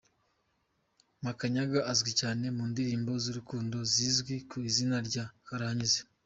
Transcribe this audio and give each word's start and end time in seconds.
Makanyaga 1.25 1.79
azwi 1.91 2.11
cyane 2.21 2.45
mu 2.55 2.63
ndirimbo 2.71 3.11
z’urukundo 3.23 3.77
zizwi 3.93 4.35
ku 4.49 4.55
izina 4.69 4.97
rya 5.07 5.25
Karahanyuze. 5.45 5.99